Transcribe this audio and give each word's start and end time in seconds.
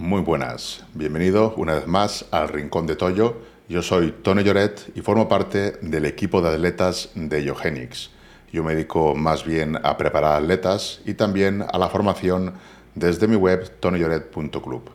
Muy 0.00 0.22
buenas, 0.22 0.82
bienvenido 0.94 1.52
una 1.58 1.74
vez 1.74 1.86
más 1.86 2.24
al 2.30 2.48
Rincón 2.48 2.86
de 2.86 2.96
Toyo. 2.96 3.36
Yo 3.68 3.82
soy 3.82 4.12
Tony 4.12 4.42
Lloret 4.42 4.90
y 4.94 5.02
formo 5.02 5.28
parte 5.28 5.72
del 5.82 6.06
equipo 6.06 6.40
de 6.40 6.48
atletas 6.48 7.10
de 7.14 7.44
Yogenics. 7.44 8.10
Yo 8.50 8.64
me 8.64 8.74
dedico 8.74 9.14
más 9.14 9.44
bien 9.44 9.78
a 9.82 9.98
preparar 9.98 10.42
atletas 10.42 11.02
y 11.04 11.12
también 11.12 11.66
a 11.70 11.76
la 11.76 11.90
formación 11.90 12.54
desde 12.94 13.28
mi 13.28 13.36
web 13.36 13.78
tonylloret.club. 13.78 14.88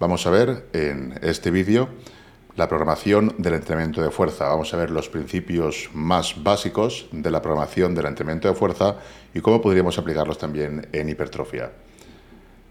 Vamos 0.00 0.26
a 0.26 0.30
ver 0.30 0.64
en 0.72 1.18
este 1.20 1.50
vídeo 1.50 1.90
la 2.56 2.66
programación 2.66 3.34
del 3.36 3.52
entrenamiento 3.52 4.00
de 4.00 4.10
fuerza. 4.10 4.48
Vamos 4.48 4.72
a 4.72 4.78
ver 4.78 4.90
los 4.90 5.10
principios 5.10 5.90
más 5.92 6.42
básicos 6.42 7.08
de 7.12 7.30
la 7.30 7.42
programación 7.42 7.94
del 7.94 8.06
entrenamiento 8.06 8.48
de 8.48 8.54
fuerza 8.54 8.96
y 9.34 9.42
cómo 9.42 9.60
podríamos 9.60 9.98
aplicarlos 9.98 10.38
también 10.38 10.88
en 10.92 11.10
hipertrofia 11.10 11.72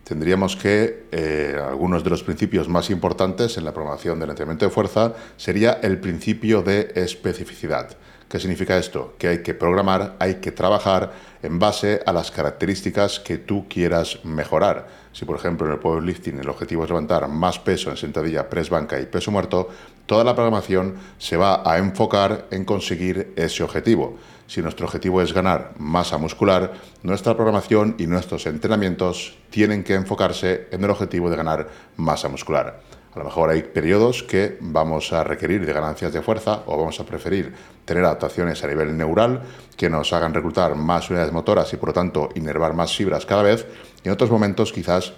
tendríamos 0.06 0.56
que 0.56 1.08
eh, 1.11 1.59
algunos 1.61 2.03
de 2.03 2.11
los 2.11 2.23
principios 2.23 2.70
más 2.70 2.89
importantes 2.89 3.58
en 3.58 3.66
la 3.66 3.73
programación 3.73 4.20
del 4.20 4.30
entrenamiento 4.30 4.66
de 4.66 4.72
fuerza 4.72 5.14
sería 5.36 5.80
el 5.81 6.00
principio 6.00 6.61
de 6.61 6.94
especificidad. 6.95 7.98
¿Qué 8.30 8.39
significa 8.39 8.78
esto? 8.78 9.16
Que 9.17 9.28
hay 9.28 9.44
que 9.44 9.53
programar, 9.53 10.16
hay 10.20 10.36
que 10.36 10.52
trabajar 10.52 11.14
en 11.44 11.59
base 11.59 12.02
a 12.06 12.14
las 12.14 12.31
características 12.31 13.20
que 13.20 13.38
tú 13.38 13.67
quieras 13.67 14.20
mejorar. 14.23 14.88
Si, 15.11 15.26
por 15.26 15.38
ejemplo, 15.38 15.67
en 15.67 15.73
el 15.73 15.80
powerlifting 15.80 16.39
el 16.39 16.50
objetivo 16.50 16.83
es 16.83 16.89
levantar 16.89 17.28
más 17.28 17.59
peso 17.59 17.89
en 17.89 17.98
sentadilla, 17.98 18.50
press 18.50 18.70
banca 18.70 19.00
y 19.00 19.06
peso 19.06 19.31
muerto, 19.31 19.70
toda 20.06 20.23
la 20.23 20.36
programación 20.36 20.95
se 21.17 21.38
va 21.38 21.61
a 21.70 21.78
enfocar 21.78 22.48
en 22.52 22.66
conseguir 22.66 23.33
ese 23.36 23.64
objetivo. 23.64 24.17
Si 24.48 24.62
nuestro 24.62 24.86
objetivo 24.86 25.22
es 25.22 25.34
ganar 25.34 25.74
masa 25.78 26.18
muscular, 26.18 26.74
nuestra 27.02 27.34
programación 27.36 27.96
y 27.98 28.06
nuestros 28.06 28.46
entrenamientos 28.46 29.38
tienen 29.50 29.84
que 29.84 29.96
enfocarse 29.96 30.68
en 30.72 30.84
el 30.84 30.90
objetivo 30.90 31.30
de 31.30 31.38
ganar 31.38 31.68
masa 31.98 32.30
muscular. 32.30 32.80
A 33.16 33.20
lo 33.20 33.26
mejor 33.26 33.50
hay 33.50 33.64
periodos 33.64 34.23
que 34.23 34.58
vamos 34.60 35.14
a 35.14 35.23
requerir 35.23 35.66
de 35.66 35.72
ganancias 35.72 36.12
de 36.12 36.22
fuerza 36.22 36.64
o 36.66 36.78
vamos 36.78 37.00
a 37.00 37.06
preferir 37.06 37.54
tener 37.86 38.04
adaptaciones 38.04 38.62
a 38.62 38.68
nivel 38.68 38.96
neural 38.98 39.42
que 39.78 39.90
nos 39.90 40.12
hagan 40.12 40.34
reclutar 40.34 40.76
más 40.76 41.10
unidades 41.10 41.32
motoras 41.32 41.72
y 41.72 41.78
por 41.78 41.89
lo 41.89 41.94
tanto 41.94 42.30
inervar 42.36 42.73
más 42.73 42.94
fibras 42.94 43.26
cada 43.26 43.42
vez. 43.42 43.66
Y 44.04 44.10
en 44.10 44.14
otros 44.14 44.30
momentos 44.30 44.73
quizás 44.73 45.14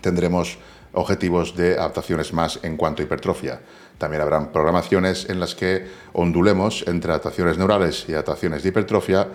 tendremos 0.00 0.58
objetivos 0.92 1.56
de 1.56 1.78
adaptaciones 1.78 2.32
más 2.32 2.58
en 2.62 2.76
cuanto 2.76 3.02
a 3.02 3.04
hipertrofia. 3.04 3.60
También 3.98 4.22
habrán 4.22 4.52
programaciones 4.52 5.28
en 5.28 5.40
las 5.40 5.54
que 5.54 5.86
ondulemos 6.12 6.84
entre 6.86 7.12
adaptaciones 7.12 7.58
neurales 7.58 8.06
y 8.08 8.12
adaptaciones 8.12 8.62
de 8.62 8.70
hipertrofia 8.70 9.28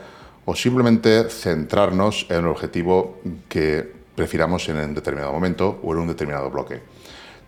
o 0.46 0.56
simplemente 0.56 1.30
centrarnos 1.30 2.26
en 2.30 2.38
el 2.38 2.48
objetivo 2.48 3.20
que 3.48 3.94
prefiramos 4.16 4.68
en 4.70 4.78
un 4.78 4.94
determinado 4.94 5.34
momento 5.34 5.80
o 5.84 5.94
en 5.94 6.00
un 6.00 6.08
determinado 6.08 6.50
bloque. 6.50 6.82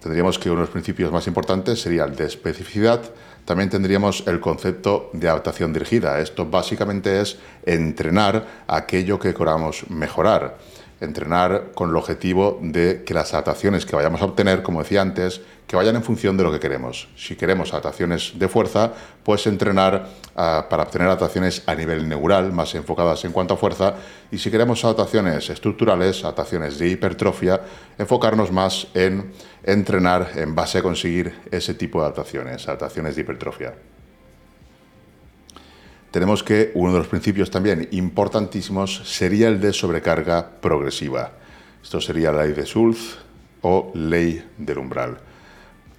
Tendríamos 0.02 0.38
que 0.38 0.50
uno 0.50 0.60
de 0.60 0.66
los 0.66 0.72
principios 0.72 1.12
más 1.12 1.26
importantes 1.28 1.82
sería 1.82 2.04
el 2.04 2.16
de 2.16 2.26
especificidad. 2.26 3.02
También 3.46 3.70
tendríamos 3.70 4.24
el 4.28 4.40
concepto 4.40 5.10
de 5.14 5.28
adaptación 5.28 5.74
dirigida. 5.74 6.20
Esto 6.20 6.46
básicamente 6.46 7.20
es 7.22 7.40
entrenar 7.66 8.46
aquello 8.68 9.18
que 9.18 9.34
queramos 9.34 9.90
mejorar 9.90 10.58
entrenar 11.00 11.72
con 11.76 11.90
el 11.90 11.96
objetivo 11.96 12.60
de 12.62 13.04
que 13.06 13.14
las 13.14 13.34
adaptaciones 13.34 13.86
que 13.86 13.96
vayamos 13.96 14.22
a 14.22 14.26
obtener, 14.26 14.64
como 14.64 14.82
decía 14.82 15.02
antes, 15.02 15.42
que 15.68 15.76
vayan 15.76 15.96
en 15.96 16.04
función 16.04 16.38
de 16.38 16.44
lo 16.44 16.52
que 16.52 16.60
queremos. 16.60 17.10
Si 17.16 17.36
queremos 17.36 17.72
adaptaciones 17.74 18.34
de 18.36 18.48
fuerza, 18.48 18.94
pues 19.24 19.46
entrenar 19.48 20.08
ah, 20.36 20.68
para 20.70 20.84
obtener 20.84 21.08
adaptaciones 21.08 21.64
a 21.66 21.76
nivel 21.76 22.08
neural, 22.08 22.54
más 22.54 22.74
enfocadas 22.76 23.26
en 23.26 23.32
cuanto 23.32 23.56
a 23.56 23.58
fuerza, 23.58 23.96
y 24.32 24.38
si 24.38 24.50
queremos 24.50 24.84
adaptaciones 24.86 25.50
estructurales, 25.50 26.24
adaptaciones 26.24 26.80
de 26.80 26.90
hipertrofia, 26.90 27.62
enfocarnos 27.98 28.52
más 28.52 28.88
en 28.94 29.32
entrenar 29.64 30.32
en 30.36 30.56
base 30.56 30.80
a 30.80 30.84
conseguir 30.84 31.34
ese 31.52 31.74
tipo 31.74 32.00
de 32.00 32.06
adaptaciones, 32.06 32.68
adaptaciones 32.68 33.16
de 33.16 33.22
hipertrofia 33.22 33.74
tenemos 36.12 36.44
que 36.44 36.72
uno 36.74 36.94
de 36.94 37.00
los 37.00 37.08
principios 37.08 37.52
también 37.52 37.88
importantísimos 37.92 39.02
sería 39.06 39.48
el 39.50 39.60
de 39.60 39.74
sobrecarga 39.74 40.50
progresiva. 40.62 41.32
Esto 41.84 42.02
sería 42.02 42.32
la 42.32 42.44
ley 42.44 42.54
de 42.54 42.66
Schultz 42.66 43.18
o 43.62 43.92
ley 43.94 44.44
del 44.58 44.78
umbral. 44.78 45.20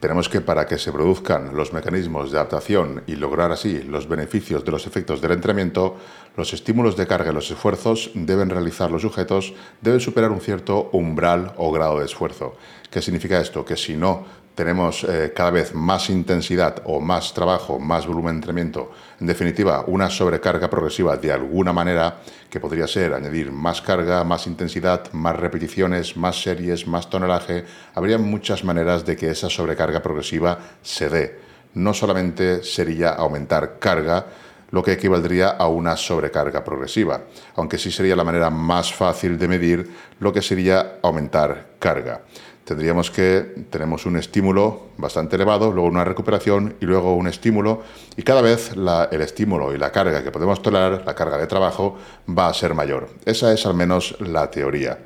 Tenemos 0.00 0.28
que 0.28 0.40
para 0.40 0.64
que 0.66 0.78
se 0.78 0.92
produzcan 0.92 1.56
los 1.56 1.72
mecanismos 1.72 2.30
de 2.30 2.38
adaptación 2.38 3.02
y 3.08 3.16
lograr 3.16 3.50
así 3.50 3.82
los 3.82 4.06
beneficios 4.06 4.64
de 4.64 4.70
los 4.70 4.86
efectos 4.86 5.20
del 5.20 5.32
entrenamiento, 5.32 5.96
los 6.36 6.52
estímulos 6.52 6.96
de 6.96 7.08
carga 7.08 7.32
y 7.32 7.34
los 7.34 7.50
esfuerzos 7.50 8.12
deben 8.14 8.48
realizar 8.48 8.92
los 8.92 9.02
sujetos 9.02 9.54
deben 9.80 9.98
superar 9.98 10.30
un 10.30 10.40
cierto 10.40 10.88
umbral 10.92 11.52
o 11.56 11.72
grado 11.72 11.98
de 11.98 12.04
esfuerzo. 12.04 12.56
¿Qué 12.90 13.02
significa 13.02 13.40
esto? 13.40 13.64
Que 13.64 13.76
si 13.76 13.96
no 13.96 14.24
tenemos 14.58 15.04
eh, 15.04 15.32
cada 15.32 15.52
vez 15.52 15.72
más 15.72 16.10
intensidad 16.10 16.82
o 16.84 16.98
más 16.98 17.32
trabajo, 17.32 17.78
más 17.78 18.08
volumen 18.08 18.32
de 18.32 18.38
entrenamiento, 18.38 18.90
en 19.20 19.28
definitiva, 19.28 19.84
una 19.86 20.10
sobrecarga 20.10 20.68
progresiva 20.68 21.16
de 21.16 21.30
alguna 21.30 21.72
manera, 21.72 22.16
que 22.50 22.58
podría 22.58 22.88
ser 22.88 23.14
añadir 23.14 23.52
más 23.52 23.80
carga, 23.80 24.24
más 24.24 24.48
intensidad, 24.48 25.12
más 25.12 25.36
repeticiones, 25.36 26.16
más 26.16 26.42
series, 26.42 26.88
más 26.88 27.08
tonelaje, 27.08 27.66
habría 27.94 28.18
muchas 28.18 28.64
maneras 28.64 29.06
de 29.06 29.14
que 29.16 29.30
esa 29.30 29.48
sobrecarga 29.48 30.02
progresiva 30.02 30.58
se 30.82 31.08
dé. 31.08 31.38
No 31.74 31.94
solamente 31.94 32.64
sería 32.64 33.10
aumentar 33.10 33.78
carga, 33.78 34.26
lo 34.72 34.82
que 34.82 34.92
equivaldría 34.92 35.50
a 35.50 35.68
una 35.68 35.96
sobrecarga 35.96 36.64
progresiva, 36.64 37.22
aunque 37.54 37.78
sí 37.78 37.92
sería 37.92 38.16
la 38.16 38.24
manera 38.24 38.50
más 38.50 38.92
fácil 38.92 39.38
de 39.38 39.48
medir 39.48 39.88
lo 40.18 40.32
que 40.32 40.42
sería 40.42 40.98
aumentar 41.00 41.68
carga 41.78 42.22
tendríamos 42.68 43.10
que, 43.10 43.64
tenemos 43.70 44.04
un 44.04 44.18
estímulo 44.18 44.88
bastante 44.98 45.36
elevado, 45.36 45.72
luego 45.72 45.88
una 45.88 46.04
recuperación 46.04 46.74
y 46.82 46.84
luego 46.84 47.16
un 47.16 47.26
estímulo, 47.26 47.82
y 48.14 48.22
cada 48.22 48.42
vez 48.42 48.72
el 49.10 49.22
estímulo 49.22 49.74
y 49.74 49.78
la 49.78 49.90
carga 49.90 50.22
que 50.22 50.30
podemos 50.30 50.60
tolerar, 50.60 51.02
la 51.06 51.14
carga 51.14 51.38
de 51.38 51.46
trabajo, 51.46 51.96
va 52.28 52.48
a 52.48 52.52
ser 52.52 52.74
mayor. 52.74 53.08
Esa 53.24 53.54
es 53.54 53.64
al 53.64 53.72
menos 53.72 54.16
la 54.20 54.50
teoría. 54.50 54.98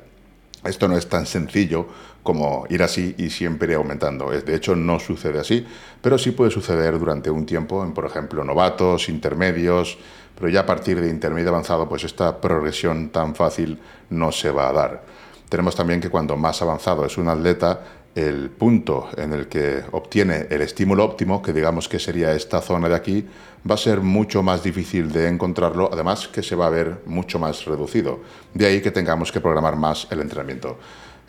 Esto 0.65 0.89
no 0.89 0.97
es 0.97 1.07
tan 1.07 1.25
sencillo 1.25 1.87
como 2.21 2.65
ir 2.69 2.83
así 2.83 3.15
y 3.17 3.29
siempre 3.29 3.75
aumentando. 3.75 4.29
De 4.29 4.55
hecho, 4.55 4.75
no 4.75 4.99
sucede 4.99 5.39
así, 5.39 5.65
pero 6.01 6.17
sí 6.17 6.31
puede 6.31 6.51
suceder 6.51 6.99
durante 6.99 7.29
un 7.29 7.45
tiempo 7.45 7.81
en, 7.85 7.93
por 7.93 8.05
ejemplo, 8.05 8.43
novatos, 8.43 9.07
intermedios, 9.07 9.97
pero 10.35 10.49
ya 10.49 10.61
a 10.61 10.65
partir 10.65 10.99
de 10.99 11.09
intermedio 11.09 11.47
avanzado, 11.47 11.87
pues 11.87 12.03
esta 12.03 12.41
progresión 12.41 13.09
tan 13.09 13.35
fácil 13.35 13.79
no 14.09 14.33
se 14.33 14.51
va 14.51 14.67
a 14.67 14.73
dar. 14.73 15.03
Tenemos 15.53 15.75
también 15.75 16.01
que 16.01 16.09
cuando 16.09 16.35
más 16.35 16.63
avanzado 16.63 17.05
es 17.05 17.15
un 17.19 17.27
atleta, 17.27 17.79
el 18.15 18.49
punto 18.49 19.09
en 19.15 19.33
el 19.33 19.47
que 19.47 19.83
obtiene 19.91 20.47
el 20.49 20.63
estímulo 20.63 21.05
óptimo, 21.05 21.43
que 21.43 21.53
digamos 21.53 21.87
que 21.87 21.99
sería 21.99 22.33
esta 22.33 22.59
zona 22.59 22.89
de 22.89 22.95
aquí, 22.95 23.27
va 23.69 23.75
a 23.75 23.77
ser 23.77 24.01
mucho 24.01 24.41
más 24.41 24.63
difícil 24.63 25.11
de 25.11 25.27
encontrarlo, 25.27 25.91
además 25.93 26.27
que 26.27 26.41
se 26.41 26.55
va 26.55 26.65
a 26.65 26.71
ver 26.71 27.03
mucho 27.05 27.37
más 27.37 27.65
reducido. 27.65 28.21
De 28.51 28.65
ahí 28.65 28.81
que 28.81 28.89
tengamos 28.89 29.31
que 29.31 29.41
programar 29.41 29.75
más 29.75 30.07
el 30.09 30.21
entrenamiento. 30.21 30.79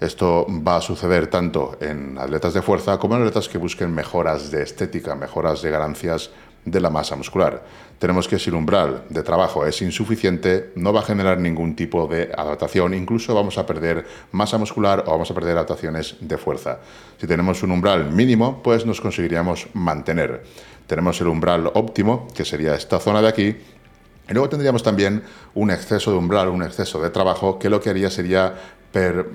Esto 0.00 0.46
va 0.66 0.76
a 0.76 0.80
suceder 0.80 1.26
tanto 1.26 1.76
en 1.82 2.16
atletas 2.16 2.54
de 2.54 2.62
fuerza 2.62 2.98
como 2.98 3.16
en 3.16 3.20
atletas 3.20 3.46
que 3.46 3.58
busquen 3.58 3.94
mejoras 3.94 4.50
de 4.50 4.62
estética, 4.62 5.14
mejoras 5.14 5.60
de 5.60 5.70
ganancias 5.70 6.30
de 6.64 6.80
la 6.80 6.90
masa 6.90 7.16
muscular. 7.16 7.64
Tenemos 7.98 8.28
que 8.28 8.38
si 8.38 8.50
el 8.50 8.56
umbral 8.56 9.04
de 9.08 9.22
trabajo 9.22 9.66
es 9.66 9.80
insuficiente, 9.82 10.72
no 10.76 10.92
va 10.92 11.00
a 11.00 11.04
generar 11.04 11.38
ningún 11.38 11.76
tipo 11.76 12.06
de 12.06 12.32
adaptación, 12.36 12.94
incluso 12.94 13.34
vamos 13.34 13.58
a 13.58 13.66
perder 13.66 14.04
masa 14.32 14.58
muscular 14.58 15.04
o 15.06 15.12
vamos 15.12 15.30
a 15.30 15.34
perder 15.34 15.56
adaptaciones 15.56 16.16
de 16.20 16.38
fuerza. 16.38 16.80
Si 17.18 17.26
tenemos 17.26 17.62
un 17.62 17.70
umbral 17.70 18.10
mínimo, 18.10 18.62
pues 18.62 18.84
nos 18.84 19.00
conseguiríamos 19.00 19.68
mantener. 19.74 20.42
Tenemos 20.86 21.20
el 21.20 21.28
umbral 21.28 21.70
óptimo, 21.74 22.28
que 22.34 22.44
sería 22.44 22.74
esta 22.74 23.00
zona 23.00 23.22
de 23.22 23.28
aquí, 23.28 23.56
y 24.28 24.32
luego 24.32 24.48
tendríamos 24.48 24.82
también 24.82 25.22
un 25.54 25.70
exceso 25.70 26.10
de 26.10 26.16
umbral, 26.16 26.48
un 26.48 26.62
exceso 26.62 27.00
de 27.00 27.10
trabajo, 27.10 27.58
que 27.58 27.68
lo 27.68 27.80
que 27.80 27.90
haría 27.90 28.10
sería 28.10 28.54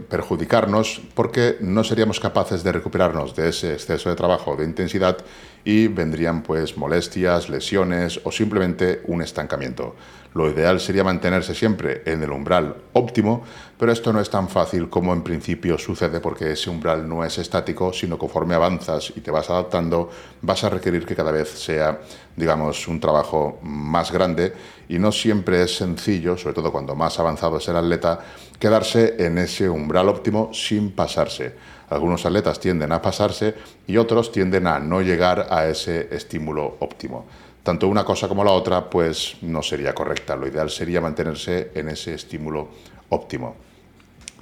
perjudicarnos 0.10 1.02
porque 1.14 1.58
no 1.60 1.84
seríamos 1.84 2.22
capaces 2.22 2.64
de 2.64 2.72
recuperarnos 2.72 3.36
de 3.36 3.50
ese 3.50 3.74
exceso 3.74 4.10
de 4.10 4.16
trabajo, 4.16 4.56
de 4.56 4.64
intensidad 4.64 5.18
y 5.64 5.88
vendrían 5.88 6.44
pues 6.44 6.78
molestias, 6.78 7.50
lesiones 7.50 8.20
o 8.24 8.32
simplemente 8.32 9.02
un 9.06 9.22
estancamiento. 9.22 9.96
Lo 10.36 10.48
ideal 10.48 10.80
sería 10.80 11.04
mantenerse 11.04 11.56
siempre 11.56 12.04
en 12.06 12.22
el 12.22 12.30
umbral 12.30 12.76
óptimo, 12.94 13.44
pero 13.80 13.92
esto 13.92 14.14
no 14.14 14.22
es 14.22 14.30
tan 14.30 14.48
fácil 14.48 14.88
como 14.88 15.12
en 15.12 15.24
principio 15.24 15.78
sucede 15.80 16.20
porque 16.20 16.52
ese 16.52 16.70
umbral 16.70 17.10
no 17.10 17.26
es 17.26 17.40
estático, 17.40 17.92
sino 17.92 18.18
conforme 18.18 18.54
avanzas 18.54 19.12
y 19.16 19.22
te 19.22 19.32
vas 19.32 19.50
adaptando, 19.50 20.12
vas 20.44 20.64
a 20.64 20.70
requerir 20.70 21.04
que 21.06 21.16
cada 21.16 21.32
vez 21.32 21.50
sea, 21.50 22.00
digamos, 22.36 22.88
un 22.88 23.00
trabajo 23.00 23.58
más 23.64 24.12
grande 24.12 24.54
y 24.88 25.00
no 25.00 25.12
siempre 25.12 25.64
es 25.64 25.76
sencillo, 25.76 26.38
sobre 26.38 26.54
todo 26.54 26.72
cuando 26.72 26.96
más 26.96 27.20
avanzado 27.20 27.58
es 27.58 27.68
el 27.68 27.78
atleta, 27.78 28.20
quedarse 28.60 29.16
en 29.18 29.40
ese 29.40 29.68
umbral 29.68 30.10
óptimo 30.10 30.54
sin 30.54 30.92
pasarse. 30.92 31.56
Algunos 31.90 32.26
atletas 32.26 32.60
tienden 32.60 32.92
a 32.92 33.02
pasarse 33.02 33.56
y 33.88 33.98
otros 33.98 34.32
tienden 34.32 34.68
a 34.68 34.80
no 34.80 35.02
llegar 35.02 35.48
a 35.50 35.68
ese 35.68 36.14
estímulo 36.16 36.78
óptimo 36.80 37.26
tanto 37.70 37.88
una 37.88 38.04
cosa 38.04 38.28
como 38.28 38.44
la 38.44 38.52
otra 38.52 38.90
pues 38.90 39.38
no 39.42 39.62
sería 39.62 39.94
correcta. 39.94 40.36
Lo 40.36 40.48
ideal 40.48 40.72
sería 40.72 41.02
mantenerse 41.02 41.72
en 41.76 41.90
ese 41.90 42.16
estímulo 42.16 42.70
óptimo. 43.10 43.56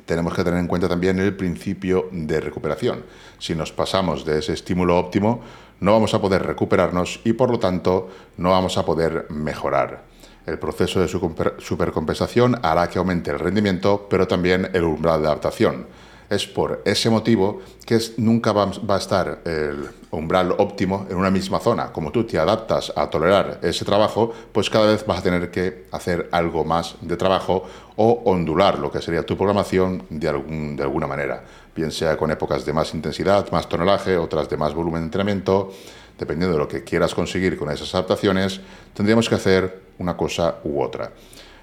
Tenemos 0.05 0.33
que 0.33 0.45
tener 0.45 0.59
en 0.59 0.67
cuenta 0.67 0.87
también 0.87 1.19
el 1.19 1.35
principio 1.35 2.07
de 2.11 2.39
recuperación. 2.39 3.03
Si 3.37 3.53
nos 3.53 3.73
pasamos 3.73 4.23
de 4.23 4.39
ese 4.39 4.53
estímulo 4.53 4.97
óptimo, 4.97 5.41
no 5.81 5.91
vamos 5.91 6.13
a 6.13 6.21
poder 6.21 6.43
recuperarnos 6.43 7.19
y 7.25 7.33
por 7.33 7.51
lo 7.51 7.59
tanto 7.59 8.09
no 8.37 8.51
vamos 8.51 8.77
a 8.77 8.85
poder 8.85 9.25
mejorar. 9.29 10.03
El 10.45 10.57
proceso 10.59 11.01
de 11.01 11.09
supercompensación 11.09 12.57
hará 12.63 12.87
que 12.87 12.99
aumente 12.99 13.31
el 13.31 13.39
rendimiento, 13.39 14.07
pero 14.09 14.25
también 14.25 14.69
el 14.71 14.85
umbral 14.85 15.21
de 15.21 15.27
adaptación 15.27 15.87
es 16.29 16.45
por 16.45 16.81
ese 16.85 17.09
motivo 17.09 17.61
que 17.85 17.99
nunca 18.17 18.51
va, 18.51 18.69
a 18.87 18.97
estar 18.97 19.41
el 19.45 19.89
umbral 20.11 20.51
óptimo 20.57 21.07
en 21.09 21.17
una 21.17 21.31
misma 21.31 21.59
zona. 21.59 21.91
Como 21.91 22.11
tú 22.11 22.25
te 22.25 22.37
adaptas 22.37 22.91
a 22.95 23.09
tolerar 23.09 23.59
ese 23.61 23.85
trabajo, 23.85 24.33
pues 24.51 24.69
cada 24.69 24.87
vez 24.87 25.05
vas 25.05 25.19
a 25.19 25.23
tener 25.23 25.49
que 25.51 25.85
hacer 25.91 26.27
algo 26.31 26.65
más 26.65 26.95
de 27.01 27.15
trabajo 27.15 27.63
o 27.95 28.23
ondular 28.25 28.77
lo 28.79 28.91
que 28.91 29.01
sería 29.01 29.25
tu 29.25 29.37
programación 29.37 30.03
de, 30.09 30.31
de 30.75 30.83
alguna 30.83 31.07
manera, 31.07 31.43
bien 31.75 31.91
sea 31.91 32.17
con 32.17 32.29
épocas 32.31 32.65
de 32.65 32.73
más 32.73 32.93
intensidad, 32.93 33.49
más 33.51 33.69
tonelaje, 33.69 34.17
otras 34.17 34.49
de 34.49 34.57
más 34.57 34.73
volumen 34.73 35.01
de 35.01 35.05
entrenamiento. 35.05 35.71
Dependiendo 36.19 36.53
de 36.53 36.59
lo 36.59 36.67
que 36.67 36.83
quieras 36.83 37.13
conseguir 37.13 37.57
con 37.59 37.69
esas 37.69 37.93
adaptaciones, 37.93 38.59
tendríamos 38.95 39.29
que 39.29 39.35
hacer 39.35 39.81
una 39.99 40.17
cosa 40.17 40.55
u 40.63 40.81
otra. 40.81 41.11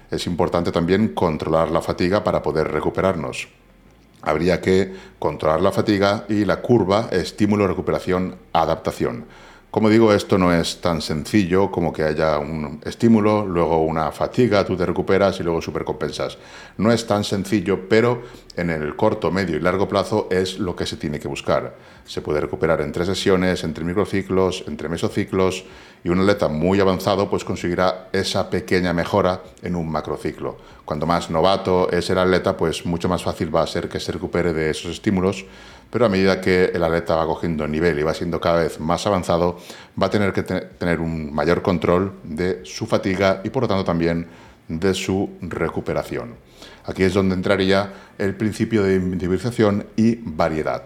Es 0.09 0.27
importante 0.27 0.71
también 0.71 1.09
controlar 1.09 1.71
la 1.71 1.81
fatiga 1.81 2.23
para 2.23 2.41
poder 2.41 2.71
recuperarnos 2.71 3.49
habría 4.25 4.61
que 4.61 4.93
controlar 5.19 5.61
la 5.61 5.71
fatiga 5.71 6.25
y 6.27 6.45
la 6.45 6.61
curva 6.61 7.09
estímulo-recuperación-adaptación. 7.11 9.25
Como 9.75 9.89
digo, 9.89 10.13
esto 10.13 10.37
no 10.37 10.53
es 10.53 10.79
tan 10.79 11.01
sencillo 11.01 11.69
como 11.69 11.91
que 11.91 12.03
haya 12.03 12.39
un 12.39 12.79
estímulo, 12.85 13.45
luego 13.45 13.83
una 13.83 14.09
fatiga, 14.13 14.63
tú 14.63 14.77
te 14.77 14.85
recuperas 14.85 15.37
y 15.41 15.43
luego 15.43 15.61
supercompensas. 15.61 16.37
No 16.77 16.93
es 16.93 17.05
tan 17.05 17.25
sencillo, 17.25 17.89
pero 17.89 18.21
en 18.55 18.69
el 18.69 18.95
corto, 18.95 19.31
medio 19.31 19.57
y 19.57 19.59
largo 19.59 19.89
plazo 19.89 20.29
es 20.31 20.59
lo 20.59 20.77
que 20.77 20.85
se 20.85 20.95
tiene 20.95 21.19
que 21.19 21.27
buscar. 21.27 21.75
Se 22.05 22.21
puede 22.21 22.39
recuperar 22.39 22.79
en 22.79 22.93
tres 22.93 23.07
sesiones, 23.07 23.65
entre 23.65 23.83
microciclos, 23.83 24.63
entre 24.65 24.87
mesociclos 24.87 25.65
y 26.05 26.09
un 26.09 26.21
atleta 26.21 26.47
muy 26.47 26.79
avanzado 26.79 27.29
pues 27.29 27.43
conseguirá 27.43 28.07
esa 28.13 28.49
pequeña 28.49 28.93
mejora 28.93 29.43
en 29.61 29.75
un 29.75 29.91
macrociclo. 29.91 30.55
Cuando 30.85 31.05
más 31.05 31.29
novato 31.29 31.91
es 31.91 32.09
el 32.09 32.19
atleta, 32.19 32.55
pues 32.55 32.85
mucho 32.85 33.09
más 33.09 33.23
fácil 33.23 33.53
va 33.53 33.63
a 33.63 33.67
ser 33.67 33.89
que 33.89 33.99
se 33.99 34.13
recupere 34.13 34.53
de 34.53 34.69
esos 34.69 34.91
estímulos 34.91 35.45
pero 35.89 36.05
a 36.05 36.09
medida 36.09 36.41
que 36.41 36.65
el 36.65 36.83
atleta 36.83 37.15
va 37.15 37.25
cogiendo 37.25 37.67
nivel 37.67 37.97
y 37.99 38.03
va 38.03 38.13
siendo 38.13 38.39
cada 38.39 38.63
vez 38.63 38.79
más 38.79 39.05
avanzado, 39.07 39.57
va 40.01 40.07
a 40.07 40.09
tener 40.09 40.33
que 40.33 40.43
tener 40.43 40.99
un 40.99 41.33
mayor 41.33 41.61
control 41.61 42.13
de 42.23 42.61
su 42.63 42.85
fatiga 42.85 43.41
y 43.43 43.49
por 43.49 43.63
lo 43.63 43.67
tanto 43.67 43.83
también 43.83 44.27
de 44.67 44.93
su 44.93 45.29
recuperación. 45.41 46.35
Aquí 46.85 47.03
es 47.03 47.13
donde 47.13 47.35
entraría 47.35 47.93
el 48.17 48.35
principio 48.35 48.83
de 48.83 48.95
individualización 48.95 49.87
y 49.95 50.15
variedad. 50.15 50.83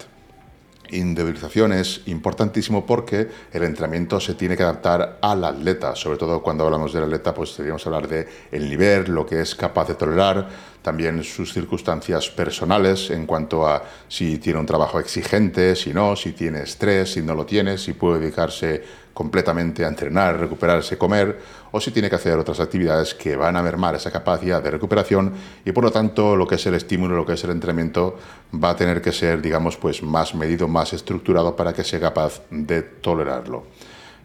Individualización 0.92 1.74
es 1.74 2.02
importantísimo 2.08 2.86
porque 2.86 3.28
el 3.54 3.64
entrenamiento 3.64 4.20
se 4.20 4.34
tiene 4.34 4.58
que 4.58 4.64
adaptar 4.64 5.20
al 5.22 5.44
atleta, 5.44 5.96
sobre 5.96 6.18
todo 6.18 6.42
cuando 6.42 6.66
hablamos 6.66 6.94
del 6.94 7.04
atleta, 7.04 7.34
pues 7.34 7.56
deberíamos 7.56 7.86
hablar 7.86 8.08
de 8.08 8.28
el 8.52 8.70
nivel, 8.70 9.12
lo 9.12 9.26
que 9.26 9.42
es 9.42 9.54
capaz 9.54 9.88
de 9.90 9.96
tolerar, 9.96 10.50
también 10.82 11.24
sus 11.24 11.54
circunstancias 11.54 12.30
personales 12.30 13.10
en 13.10 13.26
cuanto 13.26 13.68
a 13.68 13.84
si 14.08 14.38
tiene 14.38 14.60
un 14.60 14.66
trabajo 14.66 15.00
exigente, 15.00 15.76
si 15.76 15.94
no, 15.94 16.16
si 16.16 16.32
tiene 16.32 16.62
estrés, 16.62 17.14
si 17.14 17.22
no 17.22 17.36
lo 17.36 17.46
tiene, 17.46 17.78
si 17.78 17.94
puede 17.94 18.20
dedicarse 18.20 18.84
completamente 19.14 19.84
a 19.84 19.90
entrenar, 19.90 20.40
recuperarse, 20.40 20.98
comer, 20.98 21.40
o 21.72 21.82
si 21.82 21.92
tiene 21.92 22.10
que 22.10 22.16
hacer 22.16 22.38
otras 22.38 22.62
actividades 22.62 23.14
que 23.14 23.36
van 23.36 23.58
a 23.58 23.62
mermar 23.62 23.96
esa 23.96 24.12
capacidad 24.12 24.64
de 24.64 24.72
recuperación 24.72 25.34
y 25.66 25.74
por 25.74 25.84
lo 25.84 25.92
tanto 25.92 26.38
lo 26.38 26.48
que 26.48 26.56
es 26.56 26.66
el 26.66 26.76
estímulo, 26.76 27.18
lo 27.18 27.26
que 27.26 27.34
es 27.34 27.44
el 27.44 27.52
entrenamiento 27.52 28.18
va 28.56 28.70
a 28.70 28.76
tener 28.78 29.02
que 29.02 29.12
ser, 29.12 29.42
digamos, 29.42 29.76
pues 29.76 30.02
más 30.02 30.36
medido, 30.36 30.70
más 30.70 30.94
estructurado 30.94 31.56
para 31.56 31.74
que 31.74 31.84
sea 31.84 32.00
capaz 32.00 32.42
de 32.50 32.82
tolerarlo. 32.82 33.66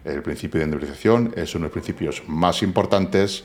El 0.05 0.21
principio 0.21 0.59
de 0.59 0.65
indemnización 0.65 1.33
es 1.35 1.53
uno 1.55 1.63
de 1.63 1.67
los 1.67 1.73
principios 1.73 2.23
más 2.27 2.63
importantes 2.63 3.43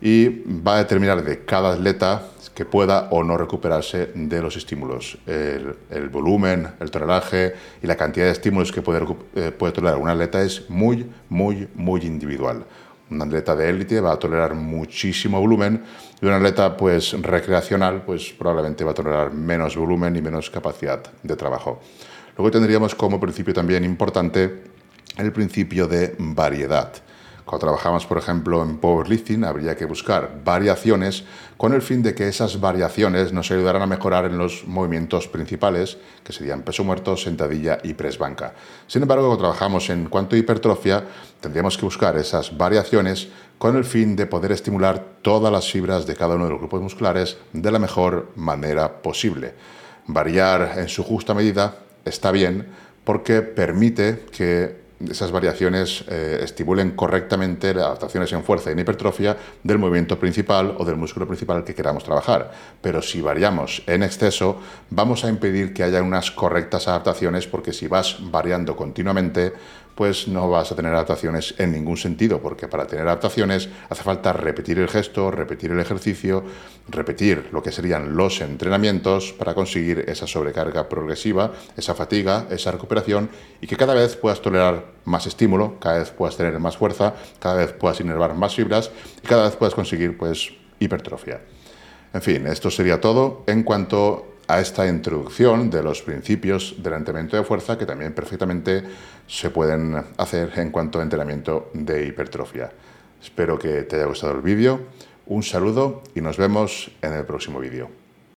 y 0.00 0.28
va 0.28 0.76
a 0.76 0.78
determinar 0.78 1.24
de 1.24 1.44
cada 1.44 1.72
atleta 1.72 2.22
que 2.54 2.64
pueda 2.64 3.08
o 3.10 3.22
no 3.22 3.36
recuperarse 3.36 4.12
de 4.14 4.40
los 4.40 4.56
estímulos. 4.56 5.18
El, 5.26 6.08
volumen, 6.10 6.68
el 6.80 6.90
toleraje 6.90 7.54
y 7.82 7.86
la 7.86 7.96
cantidad 7.96 8.26
de 8.26 8.32
estímulos 8.32 8.72
que 8.72 8.80
puede, 8.80 9.06
eh, 9.34 9.52
puede 9.52 9.74
tolerar 9.74 9.98
un 9.98 10.08
atleta 10.08 10.42
es 10.42 10.68
muy, 10.70 11.06
muy, 11.28 11.68
muy 11.74 12.00
individual. 12.02 12.64
Un 13.10 13.22
atleta 13.22 13.54
de 13.54 13.68
élite 13.68 14.00
va 14.00 14.12
a 14.12 14.18
tolerar 14.18 14.54
muchísimo 14.54 15.38
volumen 15.38 15.84
y 16.20 16.26
un 16.26 16.32
atleta 16.32 16.76
pues, 16.76 17.12
recreacional 17.20 18.02
pues, 18.02 18.32
probablemente 18.32 18.84
va 18.84 18.92
a 18.92 18.94
tolerar 18.94 19.32
menos 19.32 19.76
volumen 19.76 20.16
y 20.16 20.22
menos 20.22 20.48
capacidad 20.50 21.02
de 21.22 21.36
trabajo. 21.36 21.80
Luego 22.38 22.50
tendríamos 22.50 22.94
como 22.94 23.20
principio 23.20 23.52
también 23.52 23.84
importante 23.84 24.64
el 25.18 25.30
principio 25.30 25.86
de 25.86 26.14
variedad. 26.18 26.92
Cuando 27.46 27.66
trabajamos, 27.68 28.06
por 28.06 28.18
ejemplo, 28.18 28.60
en 28.60 28.78
powerlifting, 28.78 29.44
habría 29.44 29.76
que 29.76 29.84
buscar 29.84 30.42
variaciones 30.44 31.22
con 31.56 31.74
el 31.74 31.80
fin 31.80 32.02
de 32.02 32.12
que 32.12 32.26
esas 32.26 32.60
variaciones 32.60 33.32
nos 33.32 33.52
ayudaran 33.52 33.82
a 33.82 33.86
mejorar 33.86 34.24
en 34.24 34.36
los 34.36 34.66
movimientos 34.66 35.28
principales, 35.28 35.96
que 36.24 36.32
serían 36.32 36.62
peso 36.62 36.82
muerto, 36.82 37.16
sentadilla 37.16 37.78
y 37.84 37.94
press 37.94 38.18
banca. 38.18 38.52
Sin 38.88 39.02
embargo, 39.02 39.28
cuando 39.28 39.44
trabajamos 39.44 39.88
en 39.90 40.08
cuanto 40.08 40.34
a 40.34 40.40
hipertrofia, 40.40 41.04
tendríamos 41.40 41.78
que 41.78 41.84
buscar 41.84 42.16
esas 42.16 42.58
variaciones 42.58 43.28
con 43.58 43.76
el 43.76 43.84
fin 43.84 44.16
de 44.16 44.26
poder 44.26 44.50
estimular 44.50 45.04
todas 45.22 45.52
las 45.52 45.70
fibras 45.70 46.04
de 46.04 46.16
cada 46.16 46.34
uno 46.34 46.46
de 46.46 46.50
los 46.50 46.58
grupos 46.58 46.82
musculares 46.82 47.38
de 47.52 47.70
la 47.70 47.78
mejor 47.78 48.32
manera 48.34 49.02
posible. 49.02 49.54
Variar 50.08 50.80
en 50.80 50.88
su 50.88 51.04
justa 51.04 51.32
medida 51.32 51.76
está 52.04 52.32
bien 52.32 52.66
porque 53.04 53.42
permite 53.42 54.26
que 54.36 54.85
esas 55.00 55.30
variaciones 55.30 56.04
eh, 56.08 56.40
estimulen 56.42 56.92
correctamente 56.92 57.74
las 57.74 57.84
adaptaciones 57.84 58.32
en 58.32 58.42
fuerza 58.42 58.70
y 58.70 58.72
en 58.72 58.78
hipertrofia 58.78 59.36
del 59.62 59.78
movimiento 59.78 60.18
principal 60.18 60.74
o 60.78 60.84
del 60.84 60.96
músculo 60.96 61.26
principal 61.26 61.64
que 61.64 61.74
queramos 61.74 62.04
trabajar. 62.04 62.50
Pero 62.80 63.02
si 63.02 63.20
variamos 63.20 63.82
en 63.86 64.02
exceso, 64.02 64.58
vamos 64.90 65.24
a 65.24 65.28
impedir 65.28 65.74
que 65.74 65.82
haya 65.82 66.02
unas 66.02 66.30
correctas 66.30 66.88
adaptaciones 66.88 67.46
porque 67.46 67.72
si 67.72 67.88
vas 67.88 68.16
variando 68.20 68.74
continuamente, 68.74 69.52
pues 69.96 70.28
no 70.28 70.48
vas 70.48 70.70
a 70.70 70.76
tener 70.76 70.92
adaptaciones 70.92 71.54
en 71.58 71.72
ningún 71.72 71.96
sentido, 71.96 72.40
porque 72.40 72.68
para 72.68 72.86
tener 72.86 73.06
adaptaciones 73.06 73.68
hace 73.88 74.02
falta 74.02 74.32
repetir 74.34 74.78
el 74.78 74.88
gesto, 74.88 75.30
repetir 75.30 75.72
el 75.72 75.80
ejercicio, 75.80 76.44
repetir 76.88 77.48
lo 77.50 77.62
que 77.62 77.72
serían 77.72 78.14
los 78.14 78.42
entrenamientos 78.42 79.32
para 79.32 79.54
conseguir 79.54 80.04
esa 80.06 80.26
sobrecarga 80.26 80.88
progresiva, 80.88 81.52
esa 81.76 81.94
fatiga, 81.94 82.46
esa 82.50 82.70
recuperación 82.70 83.30
y 83.62 83.66
que 83.66 83.76
cada 83.76 83.94
vez 83.94 84.16
puedas 84.16 84.42
tolerar 84.42 84.84
más 85.06 85.26
estímulo, 85.26 85.80
cada 85.80 85.98
vez 85.98 86.10
puedas 86.10 86.36
tener 86.36 86.58
más 86.60 86.76
fuerza, 86.76 87.14
cada 87.40 87.56
vez 87.56 87.72
puedas 87.72 87.98
inervar 88.00 88.34
más 88.34 88.54
fibras 88.54 88.90
y 89.24 89.26
cada 89.26 89.44
vez 89.44 89.56
puedas 89.56 89.74
conseguir 89.74 90.18
pues 90.18 90.52
hipertrofia. 90.78 91.40
En 92.12 92.20
fin, 92.20 92.46
esto 92.46 92.70
sería 92.70 93.00
todo 93.00 93.44
en 93.46 93.62
cuanto 93.62 94.35
a 94.48 94.60
esta 94.60 94.86
introducción 94.86 95.70
de 95.70 95.82
los 95.82 96.02
principios 96.02 96.76
del 96.78 96.94
entrenamiento 96.94 97.36
de 97.36 97.44
fuerza 97.44 97.76
que 97.76 97.86
también 97.86 98.14
perfectamente 98.14 98.84
se 99.26 99.50
pueden 99.50 100.04
hacer 100.16 100.52
en 100.56 100.70
cuanto 100.70 101.00
a 101.00 101.02
entrenamiento 101.02 101.70
de 101.74 102.06
hipertrofia. 102.06 102.70
Espero 103.20 103.58
que 103.58 103.82
te 103.82 103.96
haya 103.96 104.06
gustado 104.06 104.34
el 104.34 104.42
vídeo. 104.42 104.80
Un 105.26 105.42
saludo 105.42 106.02
y 106.14 106.20
nos 106.20 106.36
vemos 106.36 106.90
en 107.02 107.12
el 107.12 107.24
próximo 107.24 107.58
vídeo. 107.58 108.05